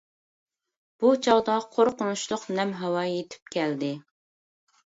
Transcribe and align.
بۇ 1.03 1.11
چاغدا 1.27 1.57
قورقۇنچلۇق 1.77 2.47
نەم 2.61 2.73
ھاۋا 2.81 3.07
يىتىپ 3.11 3.55
كەلدى. 3.59 3.95